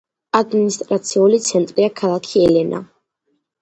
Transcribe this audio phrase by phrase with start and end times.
[0.39, 2.85] ადმინისტრაციული ცენტრია ქალაქი ელენა.